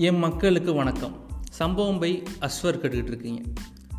[0.00, 1.14] என் மக்களுக்கு வணக்கம்.
[1.50, 3.40] சம்பவம் பை அஸ்வர் கேட்டுக்கிட்டு இருக்கீங்க.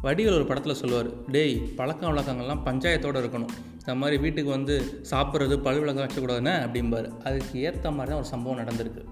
[0.03, 3.49] வடிவேல் ஒரு படத்தில் சொல்லுவார் டேய் பழக்க வழக்கங்கள்லாம் பஞ்சாயத்தோடு இருக்கணும்.
[3.79, 7.17] இந்த மாதிரி வீட்டுக்கு வந்து சாப்பிட்றது பழு விளக்கம் வச்சக்கூடாதுன்னு அப்படிம்பார்.
[7.17, 9.03] அதுக்கு ஏற்ற மாதிரி தான் ஒரு சம்பவம் நடந்திருக்கு.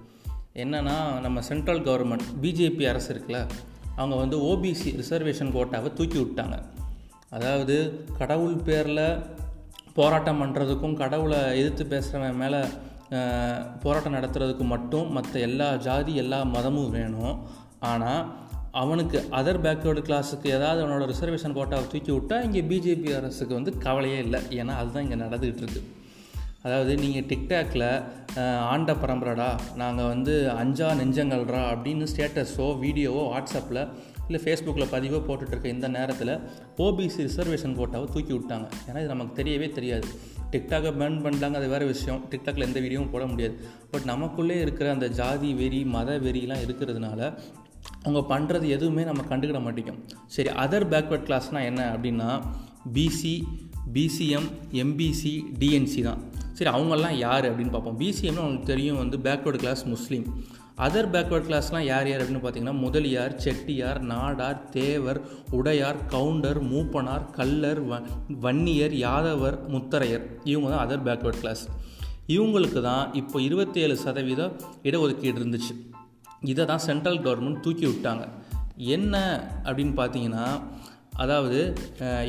[0.54, 3.48] என்னென்னா நம்ம சென்ட்ரல் கவர்மெண்ட் பிஜேபி அரசு இருக்குல்ல
[3.96, 6.64] அவங்க வந்து ஓபிசி ரிசர்வேஷன் கோட்டாவை தூக்கி விட்டாங்க.
[7.30, 9.20] அதாவது கடவுள் பேரில்
[9.94, 12.58] போராட்டம் பண்ணுறதுக்கும் கடவுளை எதிர்த்து பேசுகிறவன் மேலே
[13.84, 17.36] போராட்டம் நடத்துறதுக்கு மட்டும் மற்ற எல்லா ஜாதி எல்லா மதமும் வேணும்.
[17.92, 18.24] ஆனால்
[18.82, 24.20] அவனுக்கு அதர் பேக்வேர்டு கிளாஸுக்கு ஏதாவது அவனோட ரிசர்வேஷன் கோட்டாவை தூக்கி விட்டால் இங்கே பிஜேபி அரசுக்கு வந்து கவலையே
[24.26, 24.42] இல்லை.
[24.60, 25.84] ஏன்னா அதுதான் இங்கே நடந்துகிட்டு இருக்குது
[26.68, 27.86] அதாவது நீங்கள் டிக்டாக்ல
[28.72, 29.50] ஆண்ட பரம்பரடா
[29.82, 33.82] நாங்கள் வந்து அஞ்சா நெஞ்சங்கள்ரா அப்படின்னு ஸ்டேட்டஸோ வீடியோவோ வாட்ஸ்அப்பில்
[34.28, 36.32] இல்லை ஃபேஸ்புக்கில் பதிவோ போட்டுட்ருக்க இந்த நேரத்தில்
[36.86, 38.66] ஓபிசி ரிசர்வேஷன் கோட்டாவை தூக்கி விட்டாங்க.
[38.88, 40.08] ஏன்னா இது நமக்கு தெரியவே தெரியாது.
[40.54, 42.20] டிக்டாக்கை பேன் பண்ணிட்டாங்க அது வேறு விஷயம்.
[42.32, 43.56] டிக்டாக்ல எந்த வீடியோவும் போட முடியாது.
[43.92, 47.22] பட் நமக்குள்ளே இருக்கிற அந்த ஜாதி வெறி மத வெறிலாம் இருக்கிறதுனால
[48.06, 50.02] அவங்க பண்ணுறது எதுவுமே நம்ம கண்டுக்கிட மாட்டேங்கும்
[50.36, 52.30] சரி அதர் பேக்வர்ட் கிளாஸ்னால் என்ன அப்படின்னா
[52.96, 53.36] பிசி
[53.96, 54.50] பிசிஎம்
[54.84, 56.22] எம்பிசி டிஎன்சி தான்.
[56.58, 57.98] சரி அவங்கெல்லாம் யார் அப்படின்னு பார்ப்போம்.
[58.02, 60.26] பிசிஎம்னு அவங்களுக்கு தெரியும் வந்து பேக்வேர்டு கிளாஸ் முஸ்லீம்.
[60.86, 65.20] அதர் பேக்வேர்ட் கிளாஸ்லாம் யார் யார் அப்படின்னு பார்த்தீங்கன்னா முதலியார் செட்டியார் நாடார் தேவர்
[65.58, 68.00] உடையார் கவுண்டர் மூப்பனார் கல்லர் வ
[68.46, 70.26] வன்னியர் யாதவர் முத்தரையர்.
[70.52, 71.64] இவங்க தான் அதர் பேக்வேர்ட் கிளாஸ்
[72.36, 74.56] இவங்களுக்கு தான் இப்போ இருபத்தேழு சதவீதம்
[74.88, 75.74] இடஒதுக்கீடு இருந்துச்சு.
[76.52, 78.26] இதை தான் சென்ட்ரல் கவர்மெண்ட் தூக்கி விட்டாங்க.
[78.96, 79.16] என்ன
[79.68, 80.48] அப்படின்னு பார்த்தீங்கன்னா
[81.24, 81.60] அதாவது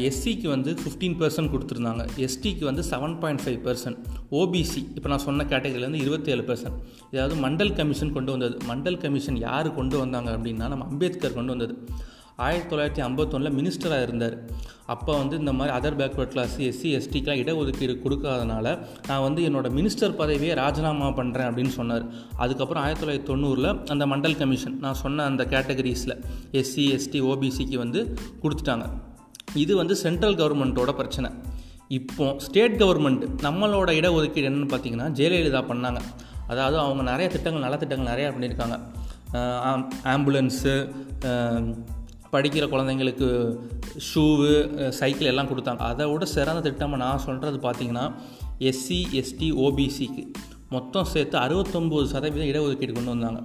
[0.08, 2.04] எஸ்சிக்கு வந்து ஃபிஃப்டீன் பர்சன்ட் கொடுத்துருந்தாங்க.
[2.26, 3.98] எஸ்டிக்கு வந்து seven point five percent
[4.40, 6.78] OBC இப்போ நான் சொன்ன கேட்டகரியிலேருந்து இருபத்தேழு பர்சன்ட்
[7.14, 8.56] இதாவது மண்டல் கமிஷன் கொண்டு வந்தது.
[8.70, 11.76] மண்டல் கமிஷன் யார் கொண்டு வந்தாங்க அப்படின்னா நம்ம அம்பேத்கர் கொண்டு வந்தது.
[12.44, 14.34] ஆயிரத்தி தொள்ளாயிரத்தி ஐம்பத்தொன்னில் மினிஸ்டராக இருந்தார்.
[14.92, 18.66] அப்போ வந்து இந்த மாதிரி அதர் பேக்வர்ட் கிளாஸ் எஸ்சி எஸ்டிக்கெலாம் இடஒதுக்கீடு கொடுக்காதனால
[19.08, 22.04] நான் வந்து என்னோடய மினிஸ்டர் பதவியை ராஜினாமா பண்ணுறேன் அப்படின்னு சொன்னார்.
[22.44, 26.14] அதுக்கப்புறம் ஆயிரத்தி தொள்ளாயிரத்தி தொண்ணூறில் அந்த மண்டல் கமிஷன் நான் சொன்ன அந்த கேட்டகரிஸில்
[26.60, 28.02] எஸ்சி எஸ்டி ஓபிசிக்கு வந்து
[28.44, 28.86] கொடுத்துட்டாங்க.
[29.64, 31.30] இது வந்து சென்ட்ரல் கவர்மெண்ட்டோட பிரச்சனை.
[31.98, 36.00] இப்போ ஸ்டேட் கவர்மெண்ட் நம்மளோட இடஒதுக்கீடு என்னென்னு பார்த்தீங்கன்னா ஜெயலலிதா பண்ணாங்க.
[36.52, 38.76] அதாவது அவங்க நிறைய திட்டங்கள் நல்ல திட்டங்கள் நிறையா பண்ணியிருக்காங்க.
[40.12, 40.74] ஆம்புலன்ஸு
[42.32, 43.28] படிக்கிற குழந்தைங்களுக்கு
[44.08, 44.50] ஷூவு
[45.00, 45.82] சைக்கிள் எல்லாம் கொடுத்தாங்க.
[45.90, 48.06] அதை விட சிறந்த திட்டமாக நான் சொல்கிறது பார்த்தீங்கன்னா
[48.70, 50.24] எஸ்சி எஸ்டி ஓபிசிக்கு
[50.76, 53.40] மொத்தம் சேர்த்து அறுபத்தொம்போது சதவீதம் இடஒதுக்கீடு கொண்டு வந்தாங்க.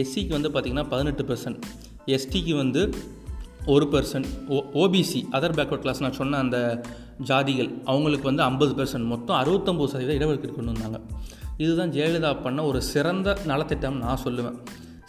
[0.00, 1.60] எஸ்சிக்கு வந்து பார்த்திங்கன்னா பதினெட்டு பர்சன்ட்
[2.14, 2.82] எஸ்டிக்கு வந்து
[3.74, 6.58] ஒரு percent O OBC other backward class நான் சொன்ன அந்த
[7.28, 10.98] ஜாதிகள் அவங்களுக்கு வந்து ஐம்பது பர்சன்ட் மொத்தம் அறுபத்தொம்போது சதவீதம் இடஒதுக்கீடு கொண்டு வந்தாங்க.
[11.64, 14.58] இதுதான் ஜெயலலிதா பண்ண ஒரு சிறந்த நலத்திட்டம் நான் சொல்லுவேன்.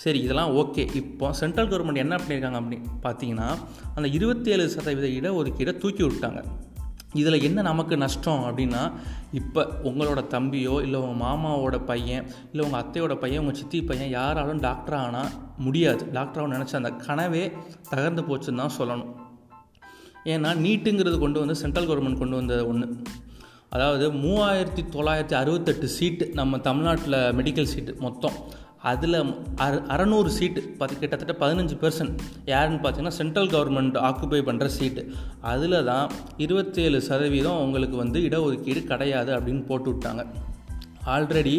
[0.03, 0.83] சரி இதெல்லாம் ஓகே.
[1.01, 3.49] இப்போ சென்ட்ரல் கவர்மெண்ட் என்ன பண்ணியிருக்காங்க அப்படின்னு பார்த்தீங்கன்னா
[3.97, 6.41] அந்த இருபத்தேழு சதவீத இடஒதுக்கீடை தூக்கி விட்டாங்க
[7.19, 8.81] இதில் என்ன நமக்கு நஷ்டம் அப்படின்னா
[9.39, 14.59] இப்போ உங்களோட தம்பியோ இல்லை உங்கள் மாமாவோட பையன் இல்லை உங்கள் அத்தையோட பையன் உங்கள் சித்தி பையன் யாராலும்
[14.65, 15.29] டாக்டர் ஆனால்
[15.65, 16.03] முடியாது.
[16.17, 17.43] டாக்டராக நினச்ச அந்த கனவே
[17.91, 19.13] தகர்ந்து போச்சுன்னு தான் சொல்லணும்.
[20.33, 22.87] ஏன்னா நீட்டுங்கிறது கொண்டு வந்து சென்ட்ரல் கவர்மெண்ட் கொண்டு வந்த ஒன்று
[23.75, 28.37] அதாவது மூவாயிரத்தி தொள்ளாயிரத்தி அறுபத்தெட்டு சீட்டு நம்ம தமிழ்நாட்டில் மெடிக்கல் சீட்டு மொத்தம்.
[28.85, 29.19] அதில்
[29.55, 32.15] அற அறநூறு சீட்டு பத்து கிட்டத்தட்ட பதினஞ்சு பெர்சன்ட்
[32.45, 35.03] யாருன்னு பார்த்தீங்கன்னா சென்ட்ரல் கவர்மெண்ட் ஆக்குபை பண்ணுற சீட்டு
[35.41, 40.23] அதில் தான் இருபத்தேழு சதவீதம் அவங்களுக்கு வந்து இடஒதுக்கீடு கிடையாது அப்படின்னு போட்டு விட்டாங்க.
[41.05, 41.55] ஆல்ரெடி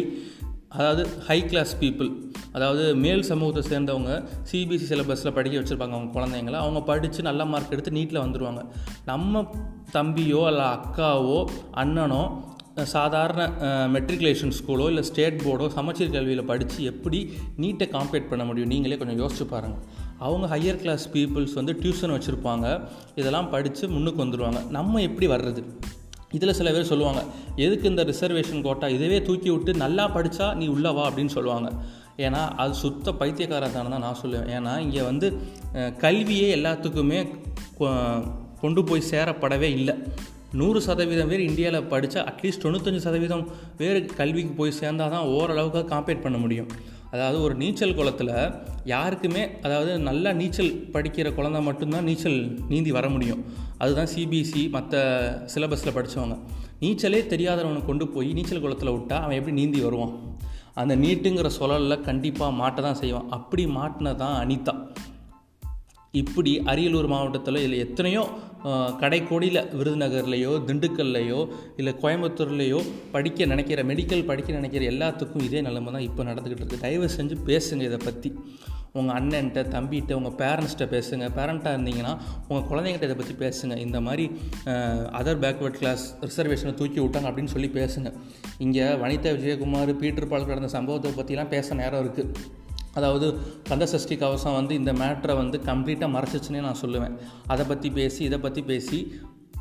[0.69, 2.09] அதாவது ஹை கிளாஸ் பீப்புள்
[2.51, 4.11] அதாவது மேல் சமூகத்தை சேர்ந்தவங்க
[4.51, 8.61] சிபிஎஸ்சி சிலபஸில் படிக்க வச்சுருப்பாங்க அவங்க குழந்தைங்கள அவங்க படித்து நல்ல மார்க் எடுத்து நீட்டில் வந்துடுவாங்க
[9.05, 9.43] நம்ம
[9.93, 11.39] தம்பியோ அல்ல அக்காவோ
[11.73, 12.23] அண்ணனோ
[12.93, 13.41] சாதாரண
[13.95, 17.19] மெட்ரிகுலேஷன் ஸ்கூலோ இல்லை ஸ்டேட் போர்டோ சமச்சீர் கல்வியில் படித்து எப்படி
[17.63, 18.71] நீட்டை காம்பேட் பண்ண முடியும்?
[18.73, 19.83] நீங்களே கொஞ்சம் யோசிச்சு பாருங்கள்
[20.25, 22.65] அவங்க ஹையர் கிளாஸ் பீப்புள்ஸ் வந்து டியூஷன் வச்சுருப்பாங்க.
[23.21, 25.63] இதெல்லாம் படித்து முன்னுக்கு வந்துடுவாங்க நம்ம எப்படி வர்றது?
[26.37, 27.21] இதில் சில பேர் சொல்லுவாங்க
[27.65, 31.69] எதுக்கு இந்த ரிசர்வேஷன் கோட்டா இதுவே தூக்கி விட்டு நல்லா படித்தா நீ உள்ளவா அப்படின்னு சொல்லுவாங்க.
[32.25, 34.49] ஏன்னா அது சுத்த பைத்தியக்காரத்தான தான் நான் சொல்லுவேன்.
[34.57, 35.27] ஏன்னா இங்கே வந்து
[36.05, 37.19] கல்வியே எல்லாத்துக்குமே
[38.61, 39.95] கொண்டு போய் சேரப்படவே இல்லை.
[40.59, 43.43] நூறு சதவீதம் பேர் இந்தியாவில் படித்தா அட்லீஸ்ட் தொண்ணூத்தஞ்சு சதவீதம்
[43.79, 46.69] பேர் கல்விக்கு போய் சேர்ந்தால் தான் ஓரளவுக்கு காம்பேட் பண்ண முடியும்.
[47.11, 48.31] அதாவது ஒரு நீச்சல் குளத்தில்
[48.93, 52.39] யாருக்குமே அதாவது நல்லா நீச்சல் படிக்கிற குழந்தை மட்டும்தான் நீச்சல்
[52.71, 53.41] நீந்தி வர முடியும்.
[53.77, 55.03] அதுதான் சிபிஎஸ்சி மற்ற
[55.53, 56.37] சிலபஸில் படித்தவங்க
[56.81, 60.15] நீச்சலே தெரியாதவனை கொண்டு போய் நீச்சல் குளத்தில் விட்டால் அவன் எப்படி நீந்தி வருவான்?
[60.81, 63.29] அந்த நீட்டுங்கிற சொல்லலில் கண்டிப்பாக மாட்ட தான் செய்வான்.
[63.37, 64.75] அப்படி மாட்டினதான் அனிதா.
[66.21, 68.21] இப்படி அரியலூர் மாவட்டத்தில் இல்லை எத்தனையோ
[69.01, 71.41] கடைக்கோடியில் விருதுநகர்லேயோ திண்டுக்கல்லையோ
[71.81, 72.79] இல்லை கோயம்புத்தூர்லேயோ
[73.15, 77.83] படிக்க நினைக்கிற மெடிக்கல் படிக்க நினைக்கிற எல்லாத்துக்கும் இதே நிலைமை தான் இப்போ நடந்துக்கிட்டு இருக்குது தயவு செஞ்சு பேசுங்க
[77.89, 78.31] இதை பற்றி
[78.99, 81.25] உங்கள் அண்ணன்ட்ட தம்பிகிட்ட உங்கள் பேரண்ட்ஸ்கிட்ட பேசுங்க.
[81.37, 82.13] பேரண்ட்டாக இருந்தீங்கன்னா
[82.49, 83.73] உங்கள் குழந்தைங்கிட்ட இதை பற்றி பேசுங்க.
[83.85, 84.25] இந்த மாதிரி
[85.19, 88.11] அதர் பேக்வேர்ட் கிளாஸ் ரிசர்வேஷனை தூக்கி விட்டாங்க அப்படின்னு சொல்லி பேசுங்க.
[88.65, 92.31] இங்கே வனிதா விஜயகுமார் பீட்டர் பால் நடந்த சம்பவத்தை பற்றிலாம் பேச நேரம் இருக்குது
[92.97, 93.27] அதாவது
[93.69, 97.15] கந்தசஷ்டி கவசம் வந்து இந்த மேட்ரை வந்து கம்ப்ளீட்டாக மறைச்சிச்சுன்னே நான் சொல்லுவேன்.
[97.53, 98.99] அதை பற்றி பேசி இதை பற்றி பேசி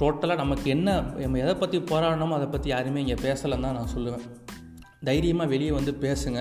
[0.00, 4.24] டோட்டலாக நமக்கு என்ன நம்ம எதை பற்றி போராடணுமோ அதை பற்றி யாருமே இங்கே பேசலைன்னு தான் நான் சொல்லுவேன்.
[5.08, 6.40] தைரியமாக வெளியே வந்து பேசுங்க.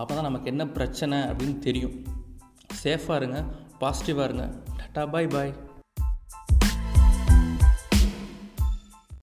[0.00, 1.94] அப்போ தான் நமக்கு என்ன பிரச்சனை அப்படின்னு தெரியும்.
[2.82, 3.38] சேஃபாக இருங்க
[3.82, 4.46] பாசிட்டிவாக இருங்க.
[4.80, 5.52] டட்டா பாய் பாய்